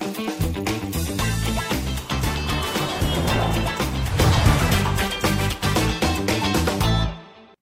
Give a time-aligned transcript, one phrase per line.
[0.00, 0.35] Bye.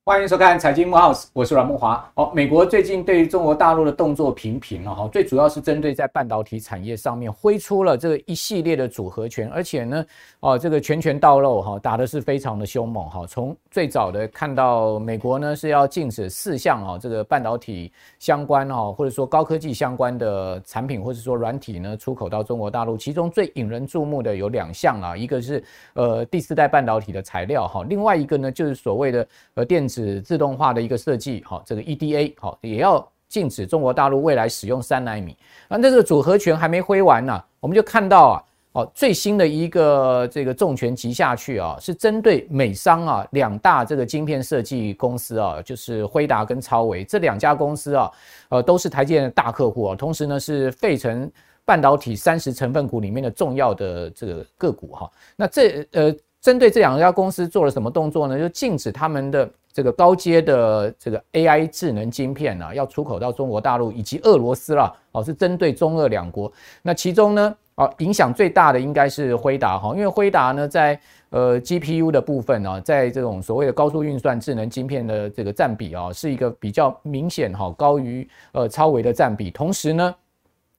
[0.07, 1.99] 欢迎收看财经木 house，我是阮慕驊。
[2.15, 10.05] 好，美国最近对于中国大陆的动作频频了哈，最主要是针对在半导体产业上面挥出了这个一系列的组合拳，而且呢，
[10.41, 13.27] 哦，这个拳拳到肉哈，打的是非常的凶猛哈。
[13.27, 25.65] 从最早的看到美国呢是要禁止四项啊这个半导体相关哈，或者说高科技相关的产品，或者说软体呢出口到中国大陆，其中最引人注目的有两项啊，一个是
[25.95, 29.94] 呃第四代半导体的材料哈，另外一个呢就是所谓的呃电子。
[29.95, 35.37] 是自动化的一个设计，好，这个 EDA 好也要禁止中国大陆未来使用三纳米。
[35.69, 38.37] 那这个组合拳还没挥完呢，我们就看到啊，
[38.73, 48.11] 哦最新的一个这个重拳击下去啊，是针对美商啊两大这个晶片设计公司啊，就是辉达跟超微这两家公司啊，
[48.49, 51.31] 呃都是台积电的大客户啊，同时呢是费城
[51.65, 55.11] 半导体三十成分股里面的重要的这个个股哈。
[55.37, 58.39] 那这呃针对这两家公司做了什么动作呢？
[58.39, 59.51] 就禁止他们的。
[59.75, 66.51] 这个高阶的这个 AI 智能晶片啊，要出口到中国大陆以及俄罗斯了，哦，是针对中俄两国。
[66.81, 70.97] 那其中呢，哦，影响最大的应该是辉达哈，因为辉达呢，在
[71.31, 79.51] 呃 GPU 的部分呢，在这种所谓的高速运算智能晶片的这个占比啊，是一个比较明显哈，高于呃超微的占比。
[79.51, 80.15] 同时呢，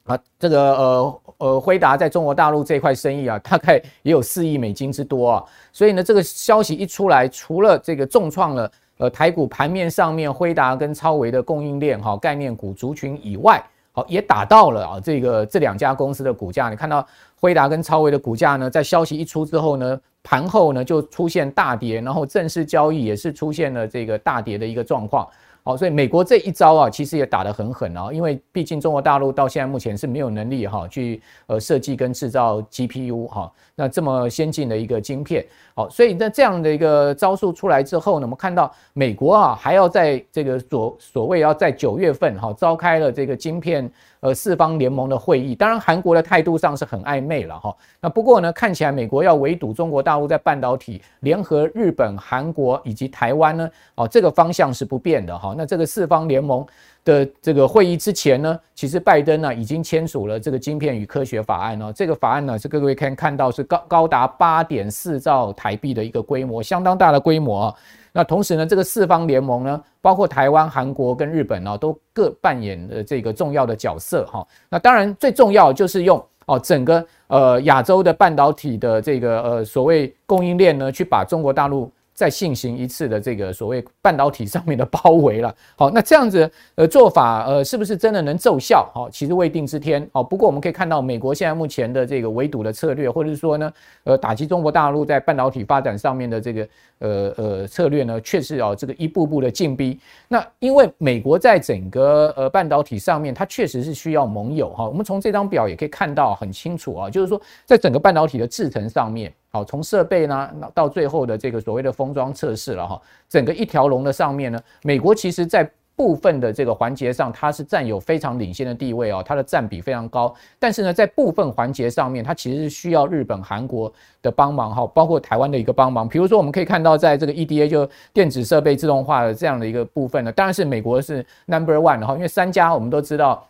[0.05, 5.43] 啊，这个呃呃，辉达在中国大陆这块生意啊，大概也有四亿美金之多啊。
[5.73, 8.71] 所以呢，这个消息一出来，除了这个重创了。
[8.97, 16.69] 呃，台股盘面上面，辉达跟超微的供应链哈概念股族群以外，好也打到了啊这个这两家公司的股价。
[16.69, 17.05] 你看到
[17.39, 25.27] 辉达跟超微的股价呢，在消息一出之后呢，盘后呢就出现大跌，然后正式交易也是出现了这个大跌的一个状况。
[25.67, 43.91] 好，所以美国这一招啊，其实也打得很狠啊，因为毕竟中国大陆到现在目前是没有能力哈去呃设计跟制造 GPU 哈，那这么先进的一个晶片，好，所以在这样的一个招数出来之后呢，我们看到美国啊还要在这个所所谓要在九月份哈召开了这个晶片。
[44.25, 47.75] 呃，四方联盟的会议，当然韩国的态度上是很暧昧了哈。
[48.01, 55.53] 那不过呢，看起来美国要围堵中国大陆在半导体，联合日本、韩国以及台湾呢，哦，这个方向是不变的哈。
[55.55, 56.65] 那这个四方联盟
[57.03, 61.93] 的这个会议之前呢，其实拜登呢已经签署了这个晶片与科学法案哦。
[61.95, 67.71] 这个法案呢，是各位可以看到是高高达八点四兆台币的一个规模，相当大的规模。
[68.17, 74.47] 那同时呢，这个四方联盟呢，包括台湾、韩国跟日本呢，都各扮演了这个重要的角色哈。
[74.69, 81.91] 那当然最重要就是用哦整个呃亚洲的半导体的这个呃所谓供应链呢，去把中国大陆。
[82.15, 88.89] 再进行一次的这个所谓半导体上面的包围了， 好，那这样子呃做法呃是不是真的能奏效？
[88.93, 90.09] 好，其实未定之天。
[90.13, 93.73] 好，不过我们可以看到美国现在目前的这个围堵的策略，或者是说呢，
[94.05, 96.67] 呃打击中国大陆在半导体发展上面的这个
[96.99, 99.99] 呃呃策略呢，确实啊这个一步步的进逼。
[100.29, 104.87] 那因为美国在整个呃半导体上面，它确实是需要盟友哈。
[104.87, 109.33] 我们从这张表也可以看到很清楚啊，就是说在整个半导体的制程上面。
[109.55, 120.35] 好，从设备呢到最后的这个所谓的封装测试了哈，整个一条龙的上面呢，美国其实在部分的这个环节上，它是占有非常领先的地位哦，它的占比非常高。
[120.59, 123.89] 但是呢，在部分环节上面，它其实是需要日本、韩国
[124.21, 126.05] 的帮忙哈，包括台湾的一个帮忙。
[126.05, 133.47] 比如说，我们可以看到，在这个 EDA 就电子设备自动化的这样的一个部分呢，当然是美国是 Number One 哈，因为三家我们都知道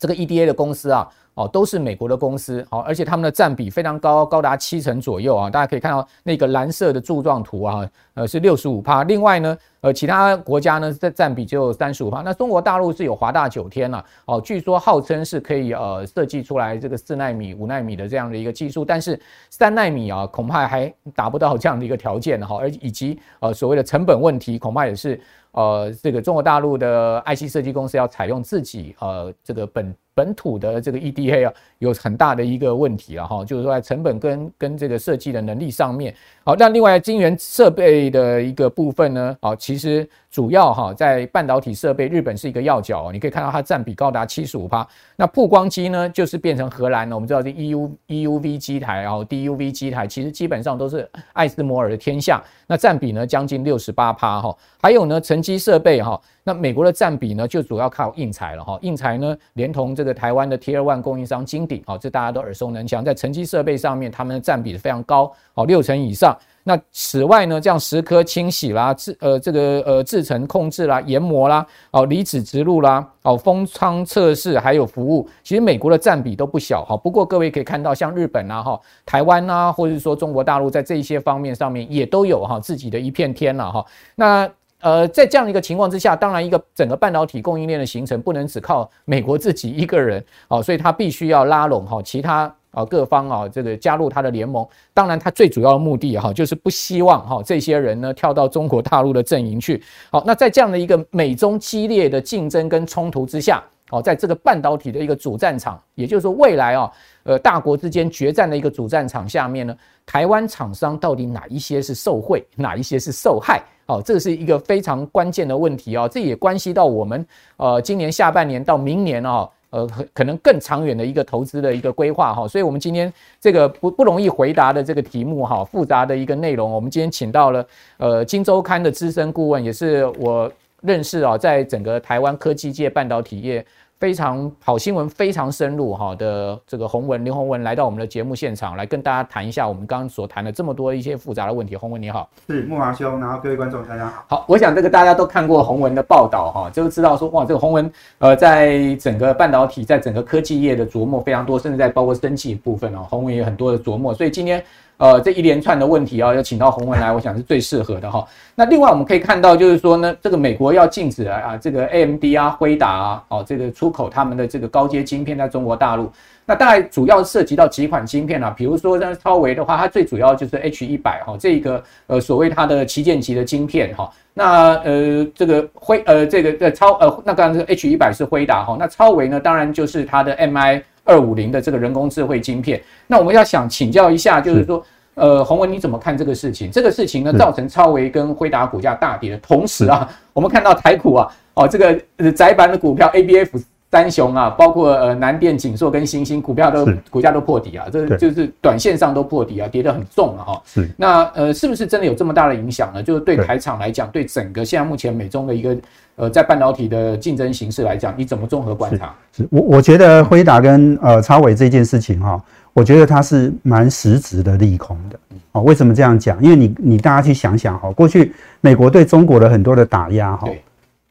[0.00, 1.08] 这个 EDA 的公司啊。
[1.34, 5.48] 哦，都是美国的公司，好，而且他们的占比非常高，高达七成左右啊！
[5.48, 9.04] 大家可以看到那个蓝色的柱状图啊，呃，是六十五趴。
[9.04, 12.20] 另外呢，呃，其他国家呢，占占比只有三十五趴。
[12.22, 19.18] 那中国大陆是有华大九天呐，哦，据说号称是可以呃设计出来这个四奈米、五奈米的这样的一个技术，但是
[19.50, 25.18] 三奈米啊，恐怕还达不到这样的一个条件哈，而以及呃所谓的成本问题，恐怕也是
[25.52, 29.94] 呃这个中国大陆的 IC 设计公司要采用自己呃这个本。
[30.12, 36.14] 本土的这个 EDA 啊，有很大的一个问题了哈，就是说在成本跟跟这个设计的能力上面。
[36.44, 44.86] 好，那另外晶圆设备的一个部分呢，好，其实主要哈在半导体设备，日本是一个要角，你可以看到它占比高达七十五趴。
[45.16, 47.16] 那曝光机呢，就是变成荷兰了。
[47.16, 52.42] 我们知道这 EU EUV 机台然后，DUV 机台，其实基本上都是艾斯摩尔的天下。
[52.66, 54.54] 那占比呢将近六十八趴哈。
[54.82, 56.20] 还有呢成，机设备哈。
[56.42, 58.78] 那美国的占比呢，就主要靠硬材了哈。
[58.82, 66.36] 硬材呢，连同这个台湾的 Tier One 供应商金鼎，好，这大家都耳熟能详，在沉积设备上面，他们的占比非常高，哦，六成以上。
[66.62, 76.96] 那此外呢，这样蚀刻清洗啦，制呃这个呃制程控制啦，研磨啦，哦离子植入啦，哦封舱测试还有服务，其实美国的占比都不小哈。
[76.96, 83.84] 不过各位可以看到，像日本啊哈、台湾啊，或者是说中国大陆，在这些方面上面也都有哈自己的一片天了哈。
[84.14, 84.48] 那
[84.80, 92.54] 呃在这样一个情况之下，当然一个整个半导体供应链的形成不能只靠美国自己一个人哦，所以它必须要拉拢哈其他。
[92.72, 99.82] 啊，各方啊，这个加入他的联盟，当然他最主要的目的哈，就是不希望哈这些人呢跳到中国大陆的阵营去。
[100.08, 103.60] 好，那在这样的一个美中激烈的竞争跟冲突之下，
[103.90, 106.88] 哦，在这个半导体的一个主战场，也就是说未来啊，
[107.30, 113.62] 呃，大国之间决战的一个主战场下面呢，台湾厂商到底哪一些是受惠，哪一些是受害？
[113.86, 117.24] 哦，这是一个非常关键的问题啊，这也关系到我们
[117.56, 119.48] 呃今年下半年到明年啊。
[119.72, 127.64] 呃，可能更长远的一个投资的一个规划哈，所以我们今天这个不不容易回答的这个题目哈，复杂的一个内容，我们今天请到了
[127.98, 130.50] 呃《金周刊》的资深顾问，也是我
[130.80, 133.64] 认识啊，在整个台湾科技界半导体业。
[134.00, 141.76] 非常好新闻，非常深入哈的这个洪文林洪文来到我们的节目现场，来跟大家谈一下我们刚刚所谈的这么多一些复杂的问题。
[141.76, 144.24] 洪文你好，是慕驊兄，然后各位观众大家好。
[144.26, 154.64] 好，我想这个大家都看过洪文的报道哈，就知道说哇，这个洪文呃在整个半导体，在整个科技业的琢磨非常多，甚至在包括生技部分哦，洪文也有很多的琢磨，所以今天。
[155.00, 158.22] 呃，这一连串的问题啊，要请到宏文来，我想是最适合的哈。
[158.54, 166.12] 那另外我们可以看到，就是说呢，这个美国要禁止啊，这个 AMD 啊、辉达啊，哦，这个出口他们的这个高阶晶片在中国大陆。
[166.44, 174.12] 那大概主要涉及到几款晶片啊，比如说像超微的话，它最主要就是 H 一百哈，这个呃所谓它的旗舰级的晶片哈。
[174.34, 180.82] 那呃这个辉呃这个的超呃那刚刚这个 H 一百是辉达哈，那超微呢，当然就是它的 MI。
[181.04, 186.70] 二五零的这个人工智慧晶片，那我们要想请教一下，就是说，呃，洪文你怎么看这个事情？
[186.70, 193.62] 这个事情呢，造成超微跟辉达股价大跌的同时啊，我们看到台股啊，哦，这个窄板的股票 ABF。
[193.92, 200.62] 三雄啊，包括呃南电、景硕跟欣兴股票都股价都破底啊，这就是短线上都破底啊，跌得很重了哈。
[200.64, 203.02] 是，那呃是不是真的有这么大的影响呢？
[203.02, 205.76] 就是对台厂来讲，对整个现在目前美中的一个
[206.20, 209.14] 呃在半导体的竞争形势来讲，你怎么综合观察？
[209.34, 212.38] 是，是我我觉得辉达跟呃超伟这件事情哈，
[212.74, 215.18] 我觉得它是蛮实质的利空的。
[215.52, 216.40] 哦，为什么这样讲？
[216.42, 220.46] 因为你你大家去想想哈，过去美国对中国的很多的打压哈，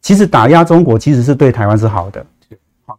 [0.01, 2.23] 其实打压中国其实是对台湾是好的。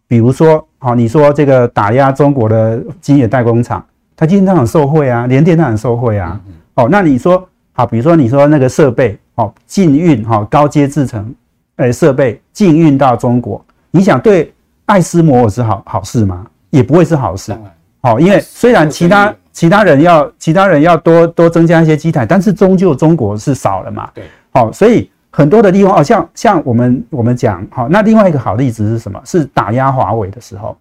[0.06, 3.84] 比如说，好，你说这个打压中国的晶圆代工厂，
[4.16, 6.40] 它今天它很受惠啊，联电它很受惠啊。
[6.74, 11.32] 哦，那你说，好，比如说你说那个设备，哦，禁运，哈，高阶制程，
[11.81, 14.53] 诶，设备禁运到中国，你想对
[14.87, 16.47] 爱斯摩尔是好好事吗？
[16.71, 17.56] 也不会是好事。
[18.03, 24.09] 好，因为虽然其他其他人要其他人要多多增加一些机台，但是终究中国是少了嘛。
[24.15, 25.11] 对，好，所以。
[25.32, 29.23] 很多的地方哦，像像我们我们讲好，那另外一个好例子是什么？
[29.25, 30.77] 是打压华为的时候，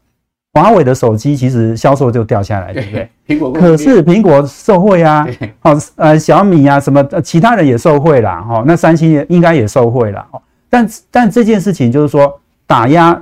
[0.53, 3.07] 华为的手机其实销售就掉下来，对不对？
[3.27, 5.23] 苹果可是苹果受惠啊，
[5.59, 10.25] 好呃小米啊什么其他人也受惠啦，哈，那三星也应该也受惠啦。
[10.69, 13.21] 但但这件事情就是说打压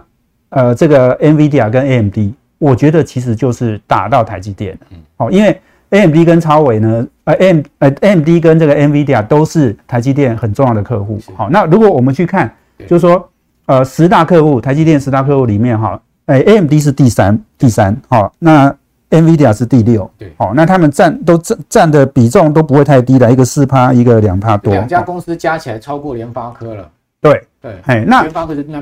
[0.49, 2.17] 呃这个 NVIDIA 跟 AMD，
[2.57, 4.77] 我觉得其实就是打到台积电，
[5.17, 5.59] 哦，因为。
[5.89, 11.17] AMD 跟超伟呢，呃，M 呃，AMD 跟这个 NVIDIA 都是台积电很重要的客户。
[11.33, 12.53] 好，那如果我们去看，
[12.85, 13.29] 就是说，
[13.67, 18.69] 呃，十大客户，台积电十大客户里面，哈，哎，AMD 是第三，第三，好，那
[19.11, 24.73] NVIDIA 是第六，对，好，那他们占都占占的比重都不会太低的，一个四趴，一个两趴多。
[24.73, 26.89] 两家公司加起来超过联发科了。
[27.21, 28.23] 对对，哎，那。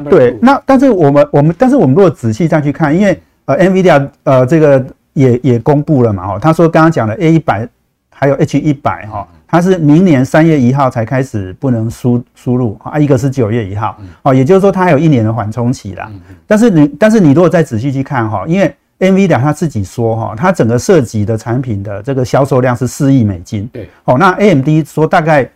[0.09, 4.85] 对，那但是我们我们但是我们如果仔细再去看，因为呃，NVIDIA 呃这个。
[5.15, 7.65] 也也公布了嘛，哦，他说刚刚讲的 A 一百
[8.13, 16.11] 还有 H 一百哈，它是明年三月一号才开始不能输输入啊，一个是九月一号，哦，也就是说它还有一年的缓冲期啦。
[16.45, 25.49] 但是你但是你如果再仔细去看哈，因为 NVIDIA 他自己说哈，它整个涉及的产品的这个销售量是四亿美金，对，哦，那 AMD 说大概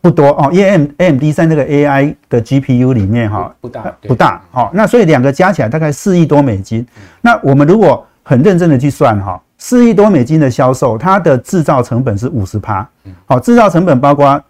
[0.00, 6.86] 不多哦，因为 AM AMD 在那个 AI 的 GPU 里面哈不大不大，哦，那所以两个加起来大概四亿多美金，
[7.20, 12.86] 那我们如果很认真的去算哈，四亿多美金的销售，它的制造成本是五十趴。
[13.26, 14.42] 好，制造成本包括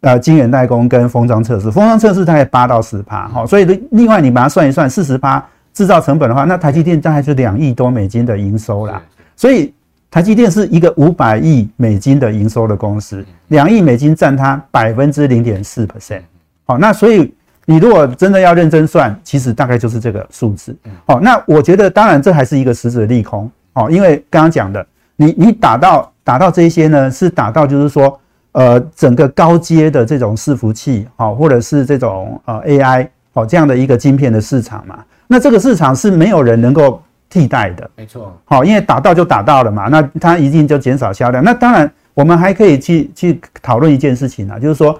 [0.00, 3.26] 呃晶圆代工跟封装测试，封装测试大概八到十趴。
[3.28, 9.00] 好，所以另外你把它算一算，四十趴制造成本的话，那台积电大概是两亿多美金的营收啦。
[9.34, 9.72] 所以
[10.14, 16.20] 台积电是一个五百亿美金的营收的公司，两亿美金占它百分之零点四 percent。
[16.66, 17.34] 好，那所以
[17.66, 20.72] 你如果真的要认真算，其实大概就是这个数字。
[21.04, 28.16] 好，那我觉得当然这还是一个实质的利空哦，因为刚刚讲的，你你打到打到这些呢，是打到就是说，
[28.52, 35.04] 呃，整个高阶的这种伺服器，好，或者是这种呃 AI 好这样的一个晶片的市场嘛。
[35.26, 37.02] 那这个市场是没有人能够
[37.34, 38.32] 替代的，没错。
[38.44, 41.42] 好，因为打到就打到了嘛，那它一定就减少销量。
[41.42, 44.98] 那当然，我们还可以去去讨论一件事情啊，就是说。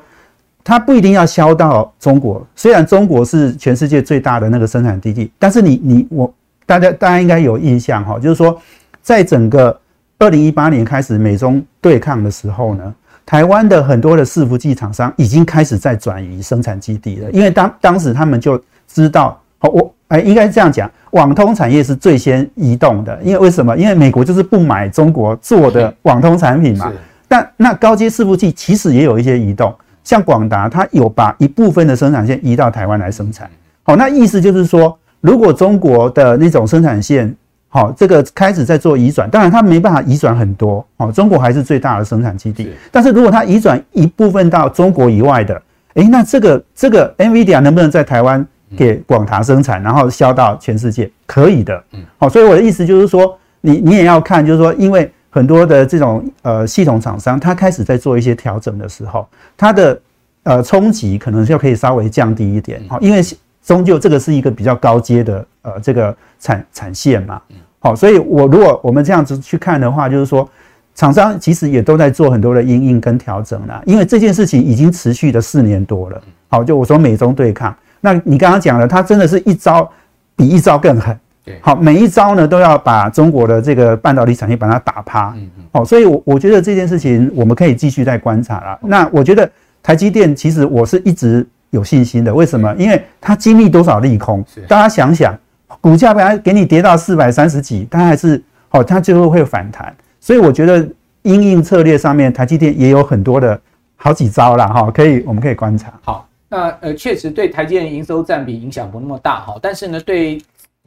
[0.67, 8.59] 它不一定要销到中国，虽然中国是全世界最大的那个生产基地，但是你你我大家大家应该有印象哈，就是说，
[9.03, 9.79] 在整个
[10.19, 12.95] 二零一八年开始美中对抗的时候呢，
[13.27, 23.77] 台湾的很多的伺服器厂商已经开始在转移生产基地了，因为当当时他们就知道，好我哎应该这样讲，网通产业是最先移动的，因为为什么？
[23.77, 26.93] 因为美国就是不买中国做的网通产品嘛，
[27.27, 29.75] 但那高阶伺服器其实也有一些移动。
[30.05, 33.51] 像广达，它有把一部分的生产线移到台湾来生产。
[33.83, 37.35] 好，那意思就是说，如果中国的那种生产线，
[37.69, 40.87] 好，这个开始在做移转，当然它没办法移转很多。
[40.97, 42.71] 好，中国还是最大的生产基地。
[42.93, 45.61] 但是如果它移转一部分到中国以外的，
[45.95, 51.11] 诶，那这个这个 NVIDIA 能不能在台湾给广达生产，然后销到全世界？
[51.27, 51.85] 可以的。
[51.93, 52.01] 嗯。
[52.19, 55.11] 好，所以我的意思就是说，你你也要看，就是说，因为。
[55.35, 59.27] 很多的这种呃系统厂商，他开始在做一些调整的时候，
[59.57, 60.01] 它的
[60.45, 63.21] 呃冲击可能就可以稍微降低一点，好，因为
[63.61, 67.57] 终究这个是一个比较高阶的呃这个产产线嘛，嗯。
[67.81, 70.49] 好，所以我如果我们这样子去看的话，就是说
[70.95, 79.91] 厂商其实也都在做很多的因应跟调整啦，因为这件事情已经持续了四年多了，好，就我说美中对抗，那你刚刚讲了，它真的是一招
[80.37, 81.19] 比一招更狠。
[81.63, 85.33] 好，每一招呢都要把中国的这个半导体产业把它打趴。
[85.37, 85.65] 嗯嗯。
[85.73, 88.79] 好，所以，我我觉得这件事情我们可以继续再观察啦。
[88.83, 89.51] 那我觉得
[89.83, 92.35] 台积电其实我是一直有信心的。
[92.35, 92.75] 为什么？
[92.77, 94.45] 因为它经历多少利空？
[94.69, 95.35] 大家想想，
[95.81, 99.95] 股价本来给你跌到四百三十几，它还是好，它最后会反弹。
[100.21, 100.87] 所以我觉得
[101.23, 103.59] 因应策略上面，台积电也有很多的
[103.97, 104.67] 好几招啦。
[104.67, 105.93] 哈，可以我们可以观察。
[106.03, 110.41] 好，那呃确实对台积电营收占比影响不那么大哈，但是呢对。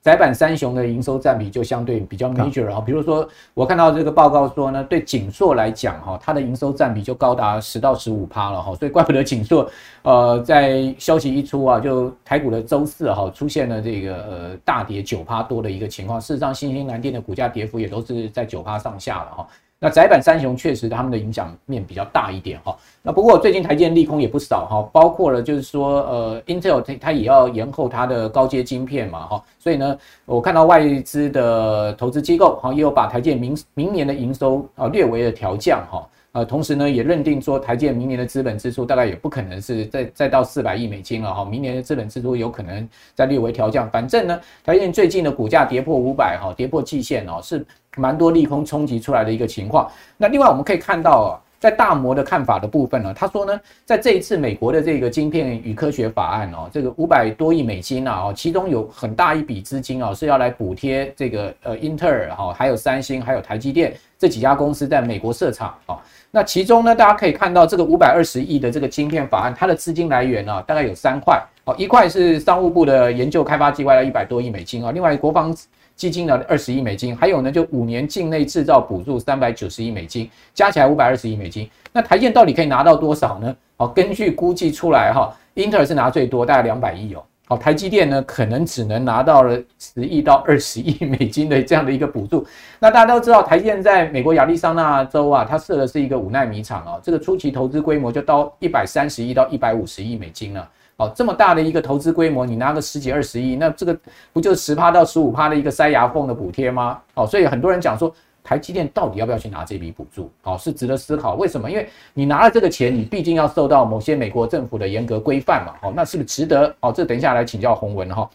[0.04, 9.70] 窄板三雄的营收占比就相对比较 major 哈，比如说我看到这个报告说呢，对景硕来讲哈，它的营收占比就高达十到十五趴了哈，所以怪不得景硕
[10.04, 19.48] 呃在消息一出啊，就台股的周四哈出现了这个呃大跌九趴多的一个情况，事实上新兴蓝电的股价跌幅也都是在九趴上下了哈。
[19.80, 22.76] 那窄板三雄确实他们的影响面比较大一点哈。
[23.04, 47.64] 那不过最近台积电利空也不少哈，包括了就是说呃，Intel 它它也要延后它的高阶晶片嘛哈，所以呢，我看到外资的投资机构哈也有把台积明明年的营收啊略微的调降哈，呃，同时呢也认定说台积电明年的资本支出大概也不可能是再再到四百亿美金了哈，明年的资本支出有可能再略微调降，反正呢台积电最近的股价跌破五百哈，跌破季线哦是。
[47.98, 49.90] 蛮多利空冲击出来的一个情况。
[50.16, 65.98] 那另外我们可以看到啊，在大摩的看法的部分呢，他说呢，在这一次美国的这个晶片与科学法案哦，这个五百多亿美金啊，哦，其中有很大一笔资金啊是要来补贴这个呃英特尔哈，还有三星，还有台积电这几家公司在美国设厂啊。
[66.30, 75.56] 那其中呢，大家可以看到这个五百二十亿的这个晶片法案，它的资金来源呢，大概有三块哦，一块是商务部的研究开发计划的一百多亿美金啊，另外国防。
[75.98, 81.68] 基金呢，二十亿美金，还有呢，就五年境内制造补助三百九十亿美金，加起来五百二十亿美金。
[81.92, 83.54] 那台建到底可以拿到多少呢？
[83.78, 87.24] 哦，根据估计出来哈，英特尔是拿最多，大概两百亿哦。
[87.48, 92.46] 好，台积电呢，可能只能拿到了十亿到二十亿美金的这样的一个补助。
[92.78, 100.70] 那大家都知道，台积电在美国亚利桑那州啊，它设的是一个五奈米厂哦，这个初期投资规模就到一百三十亿到一百五十亿美金了。
[100.98, 103.96] 哦，这么大的一个投资规模，你拿个十几二十亿，那这个
[104.34, 107.00] 不就十趴到十五趴的一个塞牙缝的补贴吗？
[107.14, 108.12] 哦，所以很多人讲说，
[108.44, 110.32] 台积电到底要不要去拿这笔补助？
[110.42, 111.36] 哦，是值得思考。
[111.36, 111.70] 为什么？
[111.70, 115.76] 因为你拿了这个钱，你毕竟要受到某些美国政府的严格规范嘛。
[115.88, 116.76] 哦，那是不是值得？
[116.80, 118.28] 哦，这等一下来请教洪文哈。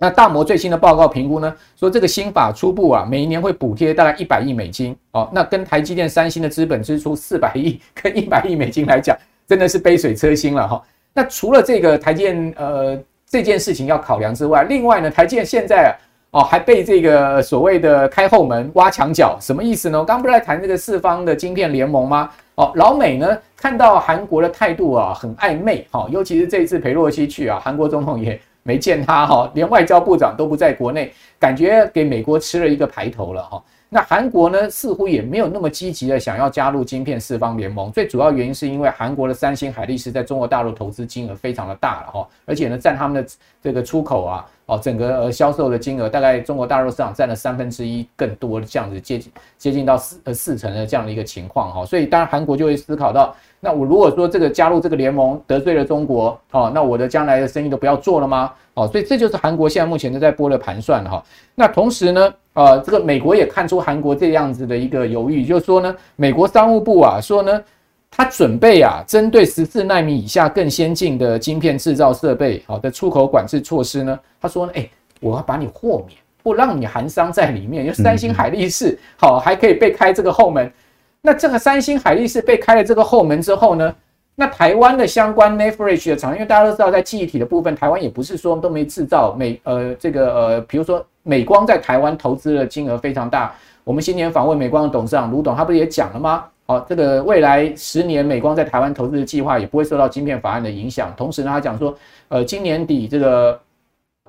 [0.00, 4.96] 那大摩最新的报告评估呢，说这个新法初步啊，每一年会补贴大概一百亿美金。
[5.12, 10.82] 哦，那跟台积电、三星的资本支出四百亿跟一百亿美金来讲，真的是杯水车薪了哈。
[11.14, 15.96] 那除了这个台建呃这件事情要考量之外，另外呢，台建现在
[16.32, 19.98] 哦还被这个所谓的开后门挖墙脚，什么意思呢？
[19.98, 22.28] 我刚不是在谈这个四方的晶片联盟吗？
[22.56, 33.62] 哦，老美呢看到韩国的态度啊很暧昧，哈，尤其是这一次裴洛西去啊，韩国总统也没见他哈，连外交部长都不在国内，感觉给美国吃了一个排头了哈。
[33.94, 37.92] 那韩国呢，似乎也没有那么积极的想要加入晶片四方联盟。
[37.92, 43.30] 最主要原因是因为韩国的三星、海力士在中国大陆投资金额非常的大了哈，而且呢，占他们的
[43.62, 51.86] 这个出口啊，哦，整个呃销售的金额大概中国大陆市场占了三分之一更多的这样子接近接近到四呃四成的这样的一个情况哈。
[51.86, 58.52] 所以当然韩国就会思考到，那我如果说这个加入这个联盟得罪了中国，哦，那我的将来的生意都不要做了吗？
[58.74, 61.24] 哦，所以这就是韩国现在目前都在拨的盘算哈。
[61.54, 67.62] 那同时呢，呃，这个美国也看出韩国这样子的一个犹豫，就是说呢，美国商务部啊说呢，
[68.10, 74.88] 他准备啊，针对十四纳米以下更先进的晶片制造设备好的出口管制措施呢，他说呢，哎，
[75.20, 80.72] 我要把你豁免，不让你韩商在里面，因为三星、海力士好还可以被开这个后门。
[81.20, 83.94] 那这个三星、海力士被开了这个后门之后呢？
[84.36, 89.32] 那台湾的相关 flash 的厂，因为大家都知道，在记忆体的部分，台湾也不是说都没制造。
[89.32, 93.52] 美呃，这个呃，比如说美光在台湾投资的金额非常大。
[93.82, 96.44] 我们新年访问美光的董事长卢董，他不是也讲了吗？
[96.66, 101.12] 好，这个未来十年美光在台湾投资的计划也不会受到晶片法案的影响。
[101.16, 101.94] 同时呢，他讲说，
[102.28, 103.60] 呃，今年底这个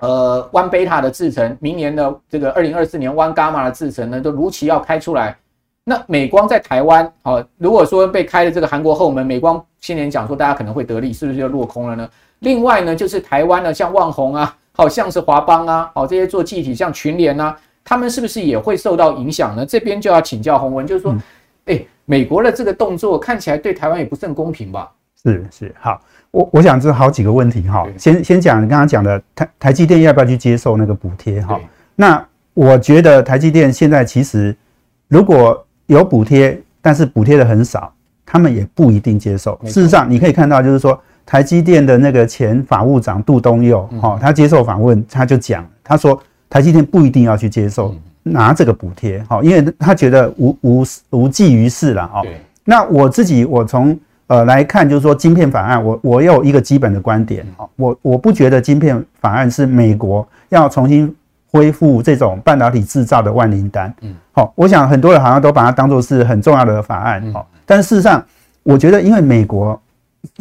[0.02, 5.34] 呃 One Beta 的制程，明年的这个二零二四年 One Gamma 的制程呢，都如期要开出来。
[5.84, 12.06] 那美光在台湾，好，如果说被开了这个韩国后门，美光新年讲说大家可能会得利，是不是就落空了呢？
[12.40, 19.64] 另外呢，就是台湾呢，像旺宏啊，好像是华邦啊，好这些做记忆体像群联啊，他们是不是也会受到影响呢？
[19.64, 21.16] 这边就要请教洪文，就是说，
[21.64, 24.92] 哎，美国的这个动作看起来对台湾也不甚公平吧？
[25.22, 31.58] 是是，好，我我想这好几个问题哈，先先讲你刚刚讲的台台积电要不要去接受那个补贴哈？
[31.94, 34.54] 那我觉得台积电现在其实
[35.08, 37.92] 如果有补贴，但是补贴的很少，
[38.24, 39.58] 他们也不一定接受。
[39.64, 46.18] 事实上，你可以看到，就是说，台积电的那个前法务长杜东佑，哈，他接受访问，他就讲，他说，
[46.48, 52.22] 台积电不一定要去接受拿这个补贴，哈，因为他觉得无无无济于事了，哈。
[52.64, 61.14] 那我自己，我从呃来看，就是说，晶片法案，我我有一个基本的观点，哈，我我不觉得晶片法案是美国要重新。
[61.48, 68.22] 恢复这种半导体制造的万灵丹，嗯，好，我想很多人好像都把它当做是很重要的法案，好，但事实上，
[68.62, 69.80] 我觉得因为美国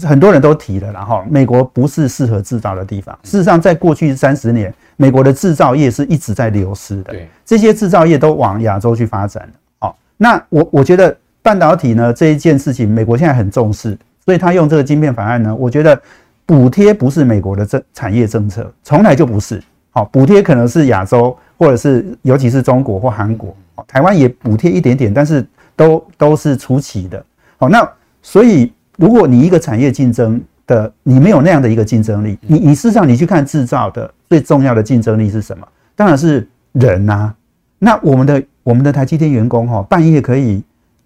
[0.03, 3.17] 很多人都提了，然后美国不是适合制造的地方。
[3.23, 9.49] 事实上，在过去三十年，美国的制造业是一直在流失的，对，这些制造业都往亚洲去发展，
[9.79, 15.99] 好，那我我觉得半导体呢这一件事情，美国现在很重视，所以他用这个晶片法案呢，我觉得
[16.45, 19.61] 补贴不是美国的政产业政策，从来就不是。
[19.91, 23.55] 好，补贴可能是亚洲，或者是尤其是中国或韩国，
[23.87, 27.25] 台湾也补贴一点点，但是都都是初期的。
[27.55, 27.89] 好，那
[28.21, 35.67] 所以如果你一个产业竞争的，你没有那样的一个竞争力，你你事实上你去看制造的最重要的竞争力是什么？
[35.95, 37.33] 当然是人呐。
[37.79, 40.63] 那我们的我们的台积电员工哈，半夜可以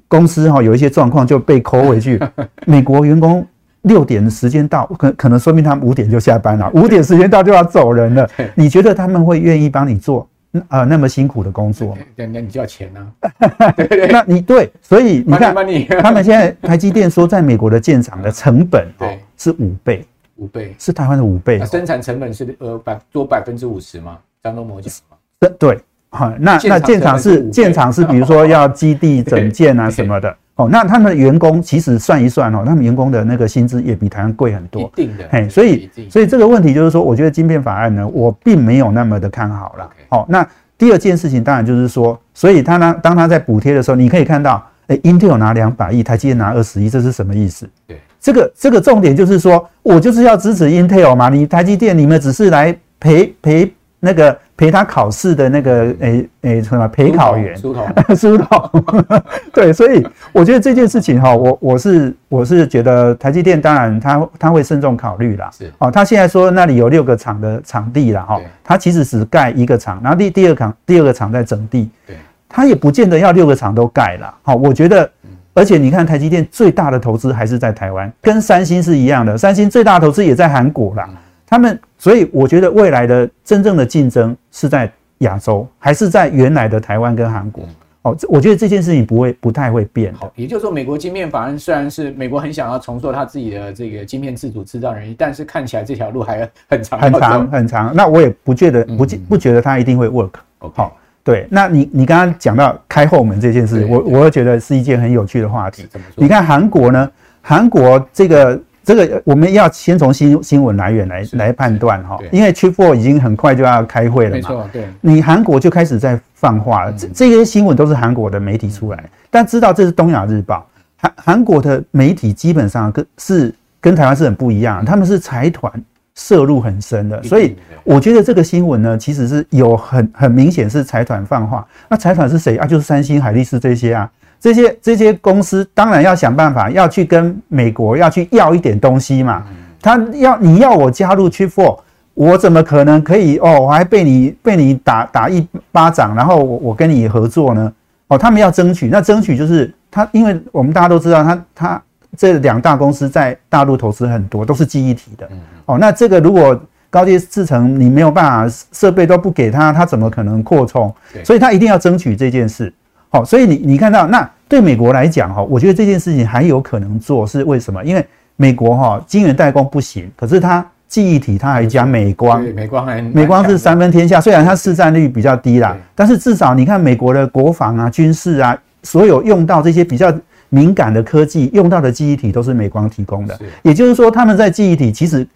[0.08, 2.20] 公司哈有一些状况就被扣回去，
[2.66, 3.46] 美国员工。
[3.84, 6.70] 六点的时间到，可可能说明他们五点就下班了。
[6.74, 8.30] 五点时间到就要走人了。
[8.54, 10.28] 你觉得他们会愿意帮你做
[10.70, 12.26] 呃那么辛苦的工作那？
[12.26, 13.12] 那你就要钱呢？
[14.10, 15.54] 那你对，所以你看，
[16.02, 19.08] 他们现在台积电说，在美国的建厂的成本哦
[19.38, 20.06] 是五倍，
[20.38, 21.64] 五倍是台湾的五倍。
[21.66, 24.18] 生产成本是呃百多百分之五十吗？
[24.42, 25.18] 张忠谋讲吗？
[25.40, 30.36] 对对，好，那那建厂是建厂是比如说要基地整建啊什么的。
[30.60, 34.82] 哦，那他们的员工其实算一算哦，他们员工的那个薪资也比台湾贵很多。
[34.82, 39.90] 一定的，嘿，所以所以这个问题就是说，我觉得晶片法案呢，我并没有那么的看好了。
[40.10, 40.46] 好，那
[40.78, 47.66] 第二件事情当然就是说，所以他呢，当他在补贴的时候，你可以看到，哎，Intel 拿两百亿，台积电拿二十亿，这是什么意思？
[47.88, 54.38] 对，这个这个重点就是说我就是要支持 Intel 嘛，你台积电你们只是来陪陪那个。
[54.60, 58.84] 陪他考试的那个诶诶什么陪考员，书童，书童，
[59.54, 65.72] 对，所以我觉得这件事情哈，我我是我是觉得台积电当然他他会慎重考虑啦，是。
[65.78, 72.18] 哦，他现在说那里有六个厂的场地啦哈，他其实只盖一个厂，然后第第二厂第二个厂在整地，对，
[72.50, 75.10] 他也不见得要六个厂都盖了，好，我觉得，
[75.54, 81.08] 而且你看台积电最大的投资还是在台湾，跟三星是一样的，三星最大的投资也在韩国啦。
[81.48, 87.66] 他们，所以我觉得未来的真正的竞争是在亚洲，还是在原来的台湾跟韩国？
[88.04, 90.32] 哦，我觉得这件事情不会不太会变的。
[90.36, 97.94] 也就是说，美国晶片法案虽然是美国很想要重塑他自己的这个晶片自主制造能力，但是看起来这条路还很长很长很长。
[97.94, 100.32] 那我也不觉得不不觉得他一定会 work。
[100.60, 101.46] 好，对。
[101.52, 105.86] 那你你刚刚讲到开后门这件事，我我会觉得是一件很有趣的话题。
[106.16, 107.12] 你看韩国呢？
[107.42, 108.58] 韩国这个。
[108.90, 114.36] 这个我们要先从新新闻来源来来判断哈，因为4已经很快就要开会了嘛。
[114.38, 114.88] 没错，对。
[115.00, 125.72] 你韩国就开始在放话了，这这些新闻都是韩国的媒体出来，但知道这是东亚日报，韩韩国的媒体基本上跟是跟台湾是很不一样，他们是财团
[126.16, 131.64] 涉入很深的，所以我觉得这个新闻呢，其实是有很很明显是财团放话。
[131.88, 132.66] 那财团是谁啊？
[132.66, 134.10] 就是三星、海力士这些啊。
[134.40, 139.46] 这些这些公司当然要想办法，要去跟美国要去要一点东西嘛。
[139.82, 141.80] 他要你要我加入 Chip 4，
[142.14, 143.62] 我怎么可能可以哦？
[143.62, 147.72] 我还被你被你打打一巴掌，然后我我跟你合作呢？
[148.08, 151.82] 哦，他们要争取，那争取就是他，因为我们大家都知道，他他
[152.18, 155.30] 这两大公司在大陆投资很多，都是记忆体的。
[155.66, 160.94] 哦，那这个如果高阶制程你没有办法，设备都不给他，他怎么可能扩充？
[161.24, 162.74] 所以他一定要争取这件事。
[163.12, 167.84] 好，所以你你看到那对美国来讲哈，我觉得这件事情还有可能做，是为什么？
[167.84, 180.14] 因为美国哈晶圆代工不行，可是它记忆体它还加美光，美光还美光是三分天下，虽然它市占率比较低啦，但是至少你看美国的国防啊、军事啊，所有用到这些比较
[180.50, 185.28] 敏感的科技用到的记忆体都是美光提供的，也就是说他们在记忆体其实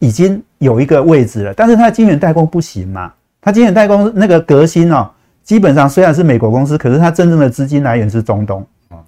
[0.00, 5.08] 已经有一个位置了，但是它晶圆代工不行嘛，它晶圆代工那个革新哦。
[5.42, 8.64] 基本上虽然是美国公司，可是它真正的资金来源是中东，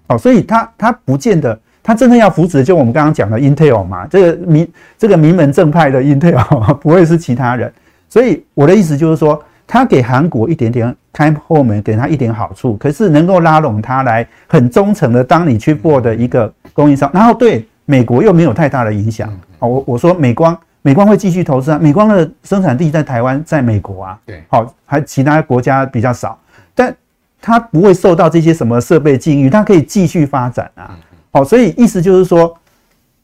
[0.08, 4.68] 哦，所以它它不见得，它真正要扶持的就我们刚刚讲的 Intel 嘛，这个名
[4.98, 6.42] 这个名门正派的 Intel
[6.78, 7.72] 不会是其他人，
[8.08, 19.28] 所以我的意思就是说，他给韩国一点点开后门，给他一点好处，可是能够拉拢他来很忠诚的当你 Chip 4的一个供应商，然后对美国又没有太大的影响，
[19.60, 20.58] 哦，我我说美光。
[20.86, 26.38] 美光会继续投资啊，美光的生产地在台湾，在美国啊，对，好，还其他国家比较少，
[26.74, 26.94] 但
[27.40, 30.94] 它不会受到这些什么设备禁运，它可以继续发展啊，
[31.32, 32.54] 好，所以意思就是说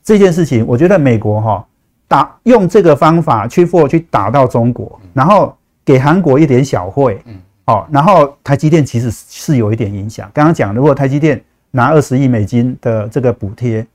[0.02, 1.62] 这件事情，我觉得美国哈
[2.08, 7.34] 打用这个方法去 for 去打到中国，然后给韩国一点小惠，嗯，
[7.66, 11.38] 好，然后台积电其实是有一点影响，刚刚讲如果台积电
[11.72, 13.86] 拿二十亿美金的这个补贴。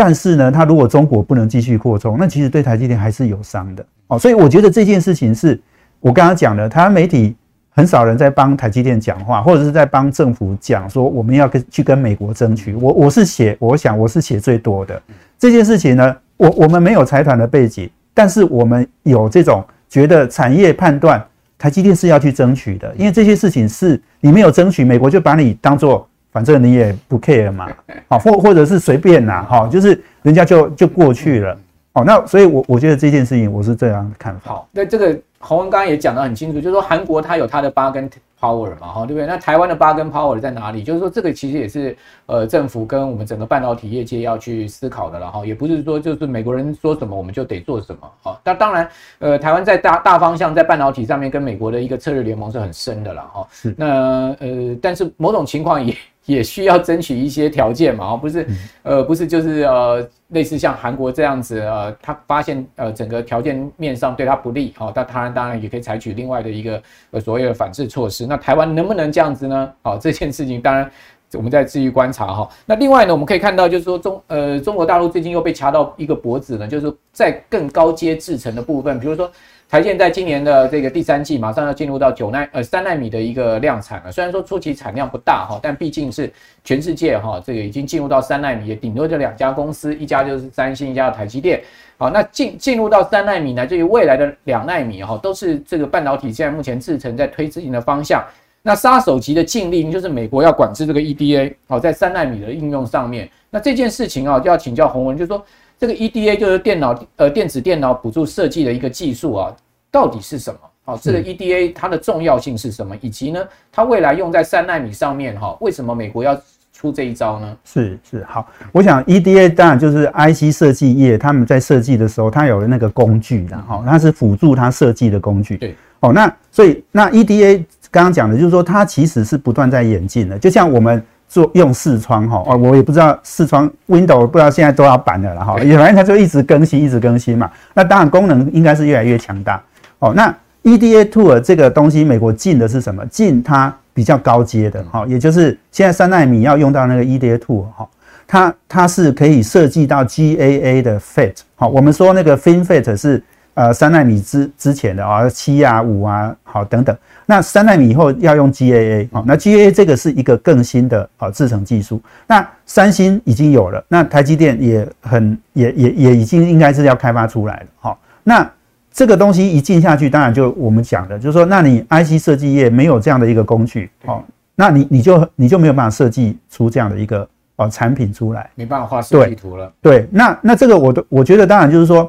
[0.00, 4.16] 但是呢，他如果中国不能继续扩充，那其实对台积电还是有伤的哦。
[4.16, 5.60] 所以我觉得这件事情是
[5.98, 7.34] 我刚刚讲的，台湾媒体
[7.70, 12.76] 很少人在帮台积电讲话，或者是在帮政府讲说我们要跟去跟美国争取。
[12.76, 15.02] 我我是写，我想我是写最多的
[15.36, 16.16] 这件事情呢。
[16.36, 21.20] 我我们没有财团的背景，但是我们有这种觉得产业判断，
[21.58, 26.08] 台积电是要去争取的，因为这些事情是你没有争取，美国就把你当做。
[26.38, 27.68] 反正你也不 care 嘛，
[28.08, 31.58] 好， 或或者是随便呐，哈，就是人家就就过去了，
[31.94, 34.52] 哦，那所以我，我我觉得这件事情我是这样看法。
[34.52, 38.08] 好，那这个洪文刚刚也讲得很清楚，就是说韩国它有它的八根
[38.40, 39.26] power 嘛，哈，对不对？
[39.26, 40.84] 那台湾的八根 power 在哪里？
[40.84, 41.96] 就是说这个其实也是
[42.26, 48.40] 呃政府跟我们整个半导体业界要去思考的了，哈，也不是说就是美国人说什么我们就得做什么，哈。
[48.44, 53.48] 那当然，呃，台湾在大大方向在半导体上面跟美国的一个策略联盟是很深的了，哈。
[53.50, 53.74] 是。
[53.76, 55.92] 那呃，但是某种情况也。
[56.28, 58.46] 也需要争取一些条件嘛，不是，
[58.82, 68.26] 呃，不是，就是呃，类似像韩国这样子，呃，他发现呃整个条件面上对他不利，好，那当然当然也可以采取另外的一个呃所谓的反制措施。
[68.26, 69.72] 那台湾能不能这样子呢？
[69.80, 70.90] 好，这件事情当然
[71.32, 72.46] 我们在继续观察哈。
[72.66, 79.30] 那另外呢，我们可以看到就是说中呃中国大陆最近又被掐到一个脖子呢，就是在更高阶制程的部分，比如说。
[79.70, 86.32] 台积电在今年的这个第三季马上要进入到九奈呃三奈米的一个量产了，虽然说初期产量不大哈，但毕竟是
[86.64, 91.60] 全世界哈这个已经进入到三奈米，顶多这两家公司，一家就是三星，一家台积电。
[91.98, 98.24] 好，那进进入到三奈米呢，至于未来的两奈米哈，都是这个半导体现在目前制程在推进的方向。
[98.62, 103.28] 那杀手级的禁令就是美国要管制这个 EDA，好，在三奈米的应用上面。
[103.50, 105.44] 那这件事情啊，就要请教洪文，就是说。
[105.78, 109.54] 这个 EDA 就是电脑呃电子电脑辅助设计的一个技术啊，
[109.90, 110.58] 到底是什么？
[110.84, 112.96] 好，这个 EDA 它的重要性是什么？
[113.00, 116.36] 以及呢，它未来用在三纳米上面哈，为什么美国要
[116.72, 117.56] 出这一招呢？
[117.64, 125.56] 是是好，我想 EDA 当然就是 IC 设计业他们在设计的时候，它有那个工具的哈，它是辅助它设计的工具。
[125.58, 131.00] 对，哦，那所以那 EDA 刚刚讲的就是说，它其实是不断在演进的，就像我们。
[131.28, 137.50] 做用视窗哈，哦，我也不知道视窗 Windows 不知道现在多少版的了哈，反正它就一直更新，一直更新嘛。
[137.74, 139.62] 那当然功能应该是越来越强大
[139.98, 140.12] 哦。
[140.16, 143.04] 那 EDA tool 这个东西，美国进的是什么？
[143.06, 147.88] 进它比较高阶的哈，也就是现在三纳米要用到那个 EDA tool 哈，
[148.26, 153.22] 它它是可以设计到 GAA 的 FET 好，我们说那个 FinFET 是
[153.58, 168.48] 呃三纳米之之前的啊七啊五啊好等等，那三纳米以后要用 GAA 好，那 GAA 这个是一个更新的啊制程技术，那三星已经有了，那台积电也很也也也已经应该是要开发出来了好，那
[168.92, 177.28] 这个东西一进下去，当然就我们讲的，就是说，那你 IC 设计业没有这样的一个工具好，那你你就你就没有办法设计出这样的一个。
[177.60, 179.68] 哦，产品出来没办法画设计图了。
[179.82, 182.08] 对，对，那那这个我都我觉得当然就是说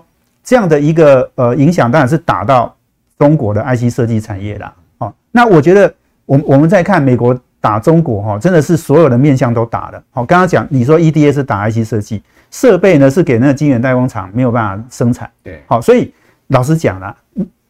[0.50, 2.76] 这样的一个呃影响，当然是打到
[3.20, 4.74] 中国的 IC 设计产业啦。
[4.98, 5.94] 哦，那我觉得
[6.26, 10.04] 我我们再看美国打中国哈，真的是所有的面向都打了。
[10.10, 15.30] 好，刚刚讲你说 EDA 是打 IC 设计，设备呢是给那个晶圆代工厂没有办法生产。
[15.44, 16.12] 对，好，所以
[16.48, 17.16] 老实讲啦。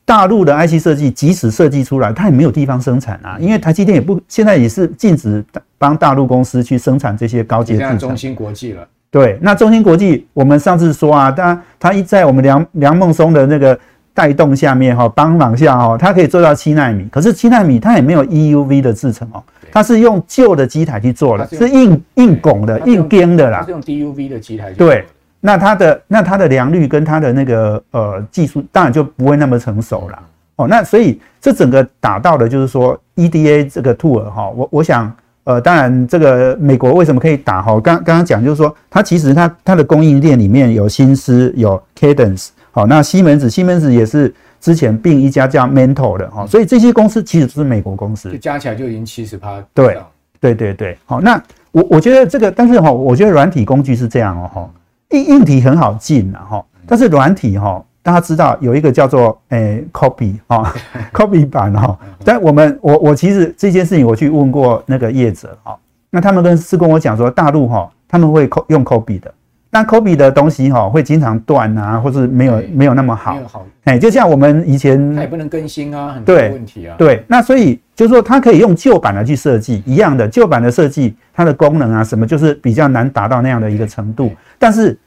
[0.06, 3.38] 大陆的 IC 设计，即使设计出来，它也没有地方生产啊。
[3.42, 5.44] 因为台积电也不现在也是禁止
[5.78, 7.90] 帮大陆公司去生产这些高阶制程。
[7.90, 8.88] 现在中芯国际了。
[9.12, 13.78] 对，那中芯国际，我们上次说啊，它它一在我们梁梁孟松的那个
[14.14, 17.08] 带动下面哈，帮忙下哈，它可以做到七纳米。
[17.12, 23.64] 可是七纳米它也没有 EUV 的制程哦，它是用旧的机台去做的，是硬硬拱的、硬钉的啦。
[23.66, 24.72] 是用 DUV 的机台。
[24.74, 25.06] 对。
[25.42, 30.20] 那它的那它的良率跟它的那个呃技术当然就不会那么成熟了
[30.58, 30.68] 哦。
[30.68, 35.10] 那所以这整个打到的就是说 EDA 这个 tool 哈，我我想
[35.50, 37.72] 呃当然这个美国为什么可以打哈？
[37.82, 44.32] 刚刚刚讲就是说它其实它它的供应链里面有新思有 Cadence 好，那西门子西门子也是
[44.62, 49.60] 之前并一家叫 Mentor 的哈，所以这些公司其实都是美国公司，就加起来就已经七十趴。
[49.74, 49.98] 对
[50.40, 54.70] 对对对，好，那我我觉得这个但是哈，我觉得软体工具是这样哦哈。
[55.10, 60.74] 硬硬体很好进啊哈，但是软体哈，大家知道有一个叫做诶、欸、 copy 哈
[61.14, 61.98] ，copy 版哈。
[62.24, 65.78] 但我们我我其实这件事情我去问过那个业者哈，
[66.10, 69.32] 那他们跟是跟我讲说大陆哈他们会用 copy 的，
[69.70, 73.38] 那 copy 的东西哈会经常断啊，或是没有没有那么好。
[73.84, 76.96] 哎，就像我们以前它也不能更新啊，很多问题啊。
[76.98, 84.32] 对，那所以就是说它可以用旧版的去设计一样的旧版的设计，它的功能啊什么就是比较难达到那样的一个程度。
[84.58, 84.98] 但是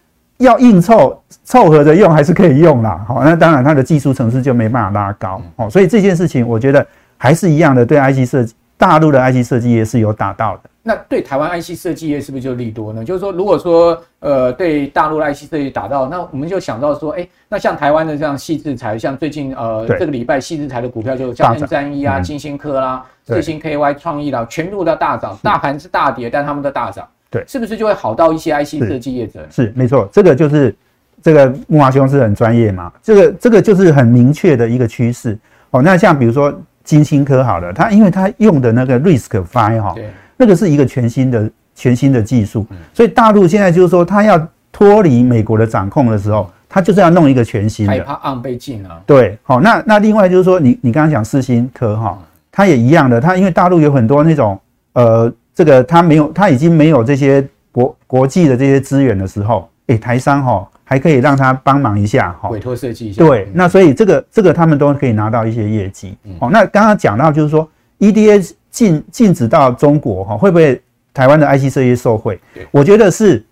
[0.42, 10.62] 要硬凑凑合着用还是可以用啦，好，那当然它的技术层次就没办法拉高，哦，所以这件事情我觉得还是一样的，对 IC 设计大陆的 IC 设计业是有打到的。
[10.84, 13.04] 那对台湾 IC 设计业是不是就利多呢？
[13.04, 27.06] 就是说，如果说呃对大陆的 IC 设计打到，那我们就想到说，哎，那像台湾的这样矽智财，像最近呃这个礼拜矽智财的股票就像 N 三一啊、金星科啦、最新 KY 创意啦，全部都大涨，大盘是大跌，但他们都大涨。
[27.32, 29.40] 对，是不是就会好到一些 IC 设计业者？
[29.50, 30.76] 是，是没错，这个就是
[31.22, 35.38] 这个慕驊兄是很专业嘛，这个这个就是很明确的一个趋势
[35.70, 35.80] 哦。
[35.80, 39.94] 那像比如说金星科好了，它因为它用的那个 RISC-V 哈，
[40.36, 49.00] 那个是一个全新的全新的技术，所以大陆现在就是说，它要脱离美国的掌控的时候，它就是要弄一个全新的，害怕 ARM 被禁啊。
[49.06, 52.18] 对，好，那那另外就是说，你你刚刚讲四星科哈，
[52.50, 54.60] 它也一样的，它因为大陆有很多那种
[54.92, 55.32] 呃。
[55.54, 63.24] 这个他没有，他已经没有这些国国际的这些资源的时候，诶，台商哈还可以让他帮忙一下哈，委托设计一下。
[63.24, 66.16] 对，那所以这个这个他们都可以拿到一些业绩。
[66.38, 70.80] 哦，那刚刚讲到就是说，EDA 禁禁止到中国哈，会不会
[71.12, 72.40] 台湾的 IC 设计受惠？
[72.70, 73.44] 我觉得是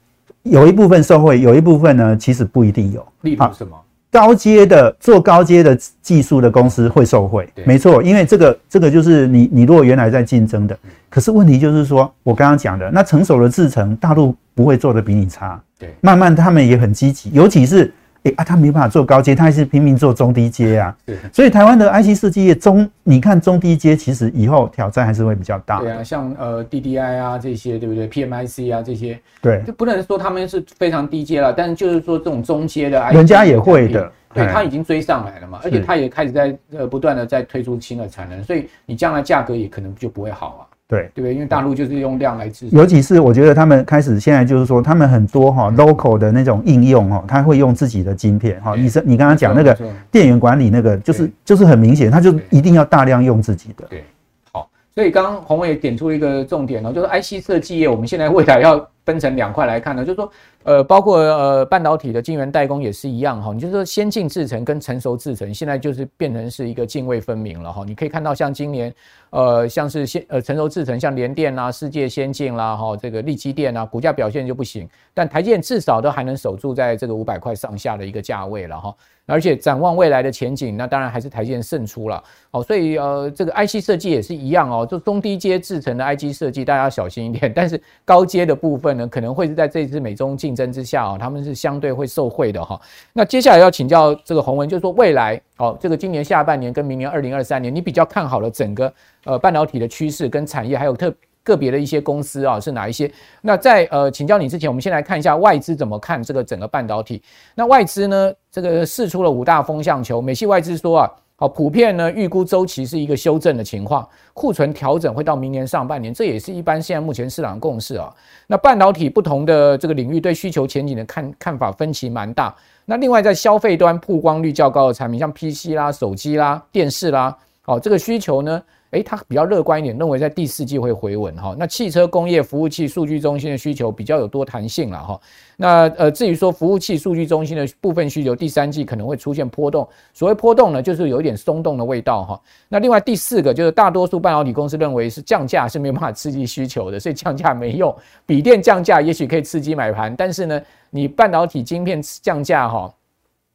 [0.42, 3.06] 有一部分受惠，有一部分呢其实不一定有。
[3.22, 3.76] 例如什么？
[4.10, 10.76] 高阶的做高阶的技术的公司会受惠，没错，因为这个这个就是你你如果原来在竞争的，
[11.08, 17.92] 可是问题就是说我刚刚讲的那成熟的制程，大陆不会做的比你差，对，慢慢他们也很积极，尤其是。
[18.24, 20.96] 哎啊，他没办法做高阶，他还是拼命做中低阶啊。
[21.06, 25.80] 对，所以台湾的 IC 设计业中，你看中低阶，其实以后挑战还是会比较大。
[25.80, 34.12] 对啊，像呃 DDI 啊这些，对不对？PMIC 啊这些，对，就不能说他们是非常低阶了，但是就是说这种中阶的 IC，，人家也会的。
[34.32, 40.62] 对，他已经追上来了嘛，而且他也开始在呃不断的在推出新的产能，所以你将来价格也可能就不会好啊。
[40.90, 41.34] 对对不对？
[41.34, 48.74] 因为大陆就是用量来制，尤其是我觉得他们开始现在就是说，他们很多哈 local 的那种应用哈，他会用自己的晶片哈。
[48.76, 49.74] 你是你刚刚讲那个
[50.10, 53.86] 电源管理那个，就是就是很明显，他就一定要大量用自己的。
[53.88, 54.04] 对，
[54.52, 60.30] 好，所以刚刚宏伟也点出一个重点哦，就是 IC 设计业，我们现在未来要分成两块来看呢，就是说。
[60.64, 67.82] 呃，包括呃半导体的晶圆代工也是一样哈，你就是说先进制程跟成熟制程，现在就是变成是一个泾渭分明了哈。
[67.86, 68.92] 你可以看到像今年，
[69.30, 78.94] 呃，像是先呃成熟制程，像联电啊、世界先进啦哈，这个力积电啊，股价表现就不行，但台积电至少都还能守住在这个五百块上下的一个价位了哈。
[79.26, 82.20] 而且展望未来的前景，那当然还是台积电胜出了
[82.50, 82.60] 哦。
[82.60, 87.52] 所以呃，这个 IC 设计也是一样哦，就中低阶制程的 IC 设计，大家小心一点。
[87.54, 92.80] 但是高阶的部分呢，可能会是在这次美中竞竞争之下啊，他们是相对会受惠的哈。
[93.12, 98.92] 那接下来要请教这个洪文，就是说未来哦，这个今年下半年跟明年二零二三年，你比较看好了整个
[99.26, 103.08] 呃半导体的趋势跟产业，还有特个别的一些公司啊是哪一些？
[103.42, 107.22] 那在呃请教你之前，我们先来看一下外资怎么看这个整个半导体。
[107.54, 111.12] 那外资呢，这个试出了五大风向球，美系外资说啊。
[111.40, 118.14] 好，普遍呢预估周期是一个修正的情况，库存调整会到明年上半年，这也是一般现在目前市场的共识啊。
[118.46, 122.54] 那半导体不同的这个领域对需求前景的看看法分歧蛮大。
[122.84, 128.62] 那另外在消费端曝光率较高的产品，像 PC 啦、手机啦、电视啦，好，这个需求呢？
[128.90, 131.54] 诶，他比较乐观一点，认为在第四季会回稳哈。
[131.56, 135.20] 那汽车工业服务器数据中心的需求比较有多弹性了哈。
[135.56, 139.88] 那呃，至于说服务器数据中心的部分需求，第三季可能会出现波动。
[140.12, 142.40] 所谓波动呢，就是有一点松动的味道哈。
[142.68, 147.94] 那另外第四个就是大多数半导体公司认为是降价是没有办法刺激需求的，所以降价没用。
[148.26, 152.92] 笔电降价也许可以刺激买盘，但是呢，你半导体晶片降价哈，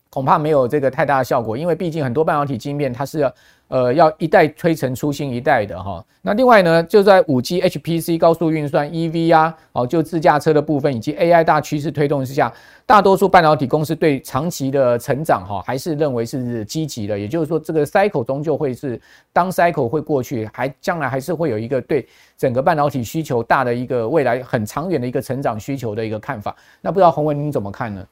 [0.09, 3.33] 恐怕没有这个太大的效果，因为毕竟很多半导体晶片它是要。
[3.67, 6.03] 呃，要一代推陈出新一代的哈。
[6.21, 12.51] 那另外呢，就在五 G、HPC、高速运算、EV 啊，哦，就自驾车的部分以及 AI 大趋势推动之下，
[12.85, 17.17] 大多数半导体公司对长期的成长哈，还是认为是积极的。
[17.17, 18.99] 也就是说，这个 cycle 终究会是
[19.33, 26.55] 当 cycle 会过去，还将来还是会有一个对整个半导体需求大的一个未来很长远的一个成长需求的一个看法。
[26.81, 28.03] 那不知道洪文您怎么看呢？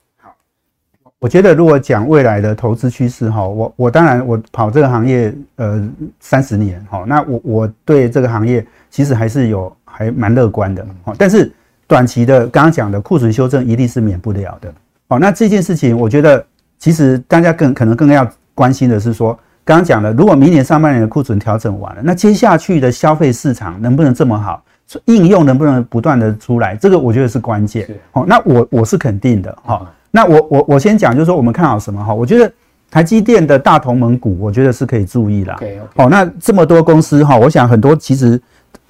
[1.24, 11.14] 我觉得，如果讲未来的投资趋势哈，我我当然我跑这个行业呃三十年哈，那我我对这个行业其实还是有还蛮乐观的哈。
[11.18, 11.50] 但是
[11.88, 14.74] 短期的刚刚讲的库存修正一定是免不了的
[15.08, 15.18] 哦。
[15.18, 16.46] 那这件事情，我觉得
[16.78, 19.32] 其实大家更可能更要关心的是说，
[19.64, 24.62] 刚刚讲的，如果明年上半年的库存调整完了，那接下去的消费市场能不能这么好，
[25.06, 27.88] 应用能不能不断的出来，这个我觉得是关键。
[28.12, 29.90] 哦，那我我是肯定的哈。
[30.15, 32.13] 那我我我先讲，就是说我们看好什么哈？
[32.13, 32.52] 我觉得
[32.91, 35.60] 台积电的大同盟股，我觉得是可以注意啦。
[35.95, 38.39] 好，那这么多公司哈，我想很多其实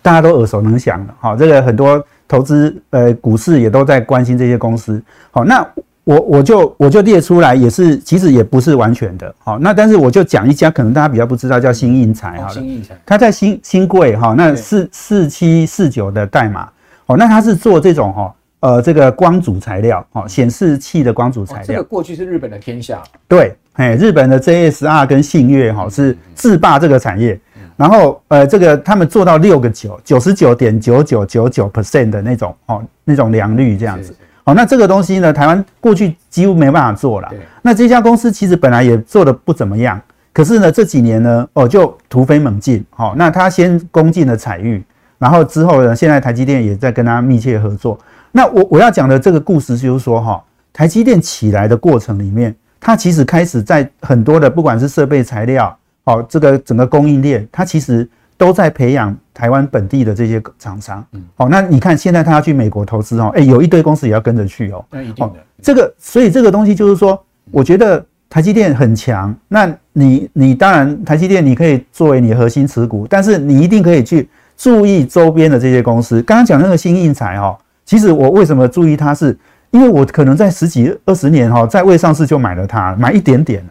[0.02, 1.34] 大家都耳熟能详的哈。
[1.34, 5.02] 这个很多投资呃股市也都在关心这些公司。
[5.32, 5.66] 好，那
[6.04, 9.34] 我我就我就列出来，也是其实也不是完全的。
[9.40, 12.50] 好，那但是我就讲一家，可能大家比较不知道，叫新印材哈。
[12.50, 16.68] 新应材，它在新新贵哈，那四四七四九的代码。
[17.06, 18.34] 哦，那它是做这种哈。
[18.64, 23.04] 呃，这个光阻材料，哦，显示器的光阻材料，这个过去是日本的天下。
[23.28, 27.38] 对，哎，日本的 JSR 跟信越，哈，是制霸这个产业。
[27.76, 34.16] 然后，呃，这个他们做到六个九，九十九点九九九九 percent 的那种，哦，那种良率这样子。
[34.46, 37.30] 好，那这个东西呢，台湾过去几乎没办法做了。
[37.62, 42.86] 那这家公司其实本来也做的不怎么样，可是呢，这几年呢，哦，就突飞猛进。
[42.92, 44.82] 好，那他先攻进了彩玉，
[45.18, 48.00] 然后之后呢，现在台积电也在跟他密切合作。
[48.36, 50.44] 那我我要讲的这个故事就是说，哈，
[50.74, 61.06] 台积电起来的过程里面，它其实开始在很多的不管是设备材料，哦，这个整个供应链，它其实都在培养台湾本地的这些厂商。
[61.12, 64.84] 嗯，好，那你看现在他要去美国投资哦，诶，有一堆公司也要跟着去哦。
[64.90, 65.36] 那一定的。
[65.62, 69.34] 这个，所以这个东西就是说，我觉得台积电很强。
[69.48, 76.20] 那你你当然台积电你可以作为你核心持股，但是你一定可以去注意周边的这些公司。
[76.24, 77.56] 刚刚讲那个新应材哦。
[77.86, 79.38] 其实我为什么注意它，是
[79.72, 83.64] 因为我可能在十几二十年哈，在未上市就买了它，买一点点。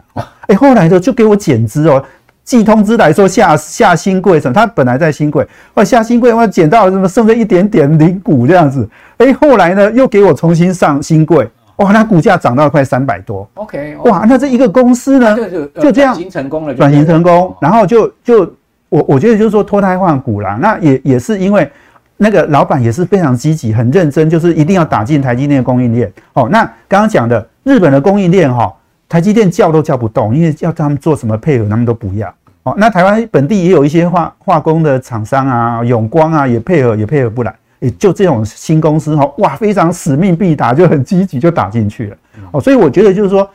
[0.47, 2.03] 哎，后来的就给我减资哦，
[2.43, 16.13] 寄通知来说下下新贵什么，它本来在新贵，哇下新贵我减到什么剩下一点点零股这样子，哎，后来呢又给我重新上新贵，哇，那股价涨到快三百多，OK，哇，那这一个公司呢就就这样。
[16.13, 18.41] 转型成功了，转型成功，然后就就
[18.89, 21.67] 我我觉得就是说脱胎换骨啦，那也也是因为。
[22.23, 26.09] 那个老板也是非常积极、很认真，就是一定要打进台积电的供应链。
[26.31, 28.73] 哦，那刚刚讲的日本的供应链，哈，
[29.09, 32.33] 台积电叫都叫不动，因为要他们做什么配合，他们都不要。
[32.63, 37.53] 哦，那台湾本地也有一些化化工的厂商啊，永光啊，也配合也配合不来。
[37.79, 42.17] 也就这种新公司，哈，哇，非常使命必达，就很积极就打进去了。
[42.51, 43.45] 哦，所以我觉得就是说，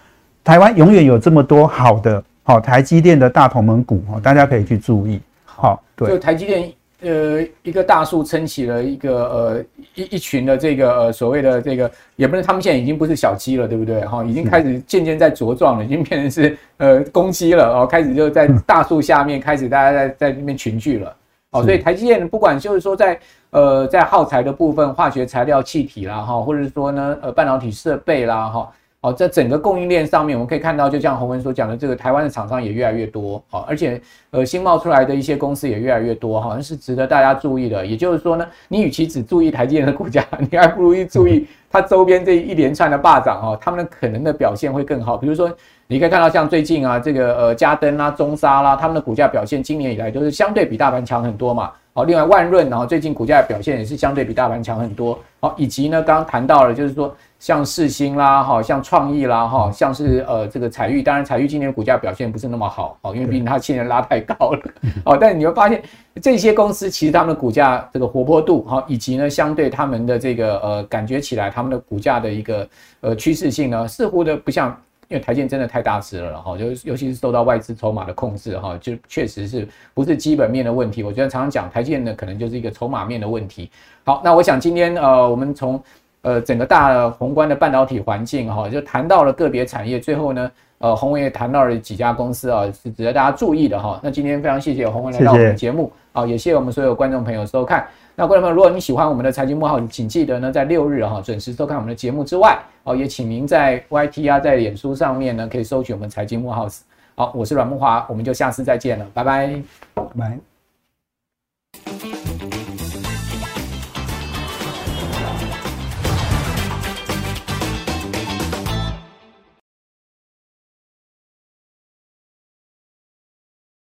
[0.45, 5.19] 台湾永远有这么多好的，好台积电的大同盟股，哦，大家可以去注意。
[5.47, 6.71] 好，对，就台积电。
[7.01, 14.05] 呃，一个大树撑起了一个呃一一群的这个呃所谓的这个，也不是他们现在已经不是小鸡了，对不对？
[14.05, 21.15] 哈，已经开始渐渐在茁壮了， 已经变成是呃公鸡了哦，开始就在大树下面开始大家在在那边群聚了
[21.51, 23.19] 哦，所以台积电不管就是说在
[23.51, 28.61] 呃在耗材的部分，化学材料、气体啦哈，或者是说呢呃半导体设备啦哈。
[28.61, 28.69] 哦，
[29.13, 37.85] 在整个供应链上面，我们可以看到，就像洪文所讲的，这个台湾的厂商也越来越多，哦，而且呃新冒出来的一些公司也越来越多，好像是值得大家注意的。
[37.85, 45.17] 也就是说呢，你与其只注意台积电的股价，你还不如去注意 它周边这一连串的霸涨哦，他们的可能的表现会更好。
[45.17, 45.51] 比如说，
[45.87, 51.71] 你可以看到像最近啊，这个呃嘉登啦、中沙啦，他们的股价表现今年以来都是相对比大盘强很多嘛。
[51.99, 55.19] 好，另外万润，然后最近股价的表现也是相对比大盘强很多。
[55.41, 64.61] 好，以及呢，刚刚谈到了，就是说像世星啦，哈，像创意啦，哈，像是呃这个彩玉，当然彩玉今年股价表现不是那么好，哦，因为毕竟它现在拉太高了，
[65.05, 65.83] 哦，但你会发现
[66.23, 72.69] 这些公司其实他们的股价这个活泼度，哈，以及呢相对他们的这个呃感觉起来他们的股价的一个
[73.01, 74.81] 呃趋势性呢，似乎的不像。
[75.09, 81.03] 因为台积真的太大只了哈，就尤其是受到外资筹码的控制哈，就确实是不是基本面的问题。
[81.03, 83.71] 我觉得常常讲台积呢，可能就是一个筹码面的问题。
[84.05, 85.83] 好，那我想今天呃，我们从
[86.21, 93.99] 呃整个大的宏观的半导体环境哈，就谈到了个别产业，最后呢，呃，洪文也谈到了几家公司啊，是值得大家注意的哈。
[94.03, 97.89] 那今天非常谢谢洪文来到我们的节目，好，也谢谢我们所有观众朋友收看。
[98.21, 106.67] 那观众朋友，如果你喜欢我们的财经幕后，请记得呢，在六日哈准时收看我们的节目之外，哦，也请您在 Y T 啊，在脸书上面呢，可以搜取我们财经幕后。
[107.15, 109.63] 好，我是阮木华，我们就下次再见了，拜拜，
[109.95, 110.37] 拜。